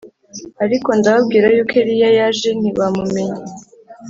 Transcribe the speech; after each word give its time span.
Ariko 0.63 0.89
ndababwira 0.99 1.45
yuko 1.55 1.73
Eliya 1.81 2.09
yaje 2.19 2.49
ntibamumenya 2.59 3.41